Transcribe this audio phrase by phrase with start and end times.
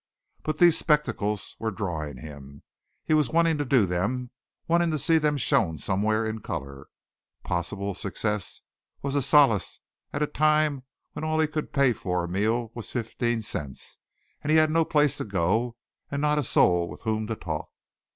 [0.41, 2.63] But these spectacles were drawing him.
[3.05, 4.31] He was wanting to do them
[4.67, 6.87] wanting to see them shown somewhere in color.
[7.43, 8.61] Possible success
[9.03, 9.79] was a solace
[10.11, 10.81] at a time
[11.13, 13.99] when all he could pay for a meal was fifteen cents
[14.43, 15.75] and he had no place to go
[16.09, 17.69] and not a soul with whom to talk.